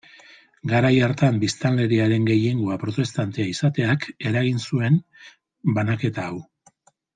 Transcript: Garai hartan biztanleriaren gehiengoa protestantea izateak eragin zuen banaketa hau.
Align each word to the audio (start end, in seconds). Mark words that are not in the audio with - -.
Garai 0.69 0.93
hartan 1.07 1.35
biztanleriaren 1.43 2.25
gehiengoa 2.31 2.79
protestantea 2.85 3.47
izateak 3.53 4.09
eragin 4.33 4.65
zuen 4.65 5.01
banaketa 5.79 6.29
hau. 6.35 6.45